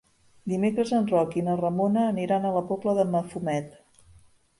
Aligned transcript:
Dimecres 0.51 0.93
en 0.99 1.03
Roc 1.11 1.35
i 1.39 1.43
na 1.49 1.57
Ramona 1.59 2.05
aniran 2.13 2.47
a 2.47 2.53
la 2.55 2.65
Pobla 2.71 2.95
de 3.01 3.05
Mafumet. 3.17 3.77